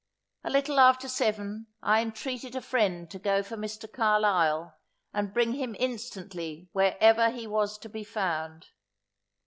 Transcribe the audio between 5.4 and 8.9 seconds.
him instantly wherever he was to be found.